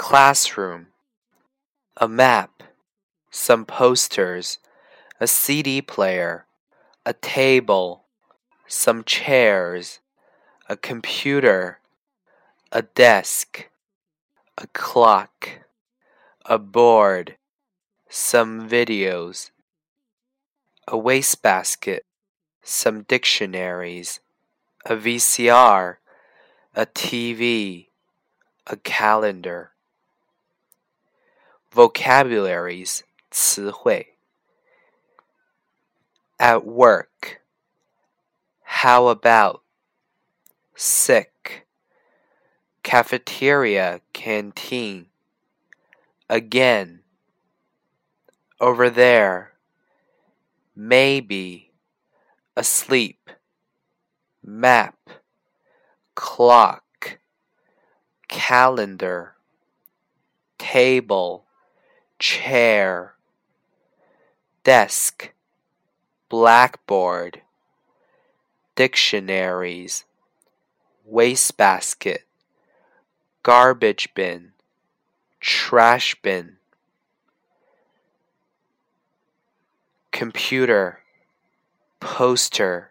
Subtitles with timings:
[0.00, 0.86] classroom,
[1.98, 2.62] a map,
[3.30, 4.58] some posters,
[5.20, 6.46] a CD player,
[7.04, 8.04] a table,
[8.66, 10.00] some chairs,
[10.70, 11.80] a computer,
[12.72, 13.68] a desk,
[14.56, 15.66] a clock,
[16.46, 17.36] a board,
[18.08, 19.50] some videos,
[20.88, 22.06] a wastebasket,
[22.62, 24.20] some dictionaries,
[24.86, 25.96] a VCR,
[26.74, 27.88] a TV,
[28.66, 29.72] a calendar.
[31.72, 34.16] Vocabularies 词汇
[36.38, 37.42] At work.
[38.62, 39.62] How about
[40.74, 41.66] sick?
[42.82, 45.06] Cafeteria, canteen.
[46.28, 47.00] Again.
[48.60, 49.52] Over there.
[50.74, 51.72] Maybe.
[52.56, 53.30] Asleep.
[54.42, 54.96] Map.
[56.14, 57.18] Clock.
[58.28, 59.34] Calendar.
[60.58, 61.44] Table.
[62.20, 63.14] Chair.
[64.62, 65.32] Desk.
[66.28, 67.40] Blackboard.
[68.76, 70.04] Dictionaries.
[71.06, 72.26] Wastebasket.
[73.42, 74.52] Garbage bin.
[75.40, 76.58] Trash bin.
[80.12, 80.98] Computer.
[82.00, 82.89] Poster.